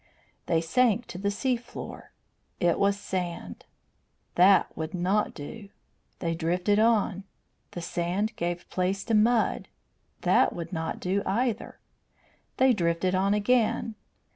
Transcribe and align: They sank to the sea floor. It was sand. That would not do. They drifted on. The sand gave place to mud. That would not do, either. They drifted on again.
They 0.47 0.61
sank 0.61 1.05
to 1.09 1.19
the 1.19 1.29
sea 1.29 1.55
floor. 1.55 2.11
It 2.59 2.79
was 2.79 2.99
sand. 2.99 3.65
That 4.33 4.75
would 4.75 4.95
not 4.95 5.35
do. 5.35 5.69
They 6.17 6.33
drifted 6.33 6.79
on. 6.79 7.23
The 7.73 7.81
sand 7.83 8.35
gave 8.35 8.67
place 8.71 9.03
to 9.03 9.13
mud. 9.13 9.67
That 10.21 10.53
would 10.55 10.73
not 10.73 10.99
do, 10.99 11.21
either. 11.27 11.77
They 12.57 12.73
drifted 12.73 13.13
on 13.13 13.35
again. 13.35 13.93